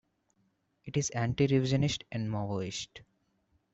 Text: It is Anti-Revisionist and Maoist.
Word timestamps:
It 0.83 0.97
is 0.97 1.11
Anti-Revisionist 1.11 2.05
and 2.11 2.27
Maoist. 2.27 3.01